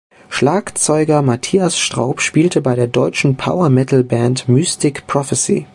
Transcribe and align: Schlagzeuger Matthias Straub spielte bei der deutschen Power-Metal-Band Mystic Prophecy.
Schlagzeuger 0.29 1.21
Matthias 1.21 1.77
Straub 1.77 2.21
spielte 2.21 2.59
bei 2.61 2.73
der 2.73 2.87
deutschen 2.87 3.37
Power-Metal-Band 3.37 4.49
Mystic 4.49 5.05
Prophecy. 5.05 5.67